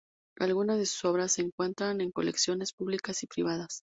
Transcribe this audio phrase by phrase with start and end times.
[0.39, 3.83] Algunas de sus obras se encuentran en colecciones públicas y privadas.